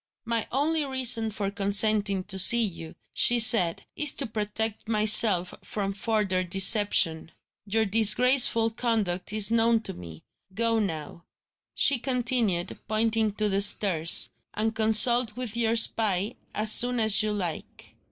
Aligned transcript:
"My 0.25 0.47
only 0.51 0.83
reason 0.83 1.29
for 1.29 1.51
consenting 1.51 2.23
to 2.23 2.39
see 2.39 2.63
you," 2.63 2.95
she 3.13 3.37
said, 3.37 3.85
"is 3.95 4.13
to 4.13 4.25
protect 4.25 4.87
myself 4.89 5.53
from 5.63 5.93
further 5.93 6.43
deception. 6.43 7.31
Your 7.67 7.85
disgraceful 7.85 8.71
conduct 8.71 9.31
is 9.31 9.51
known 9.51 9.81
to 9.81 9.93
me. 9.93 10.23
Go 10.55 10.79
now," 10.79 11.25
she 11.75 11.99
continued, 11.99 12.79
pointing 12.87 13.33
to 13.33 13.47
the 13.47 13.61
stairs, 13.61 14.31
"and 14.55 14.73
consult 14.73 15.35
with 15.37 15.55
your 15.55 15.75
spy, 15.75 16.33
as 16.55 16.71
soon 16.71 16.99
as 16.99 17.21
you 17.21 17.31
like." 17.31 17.93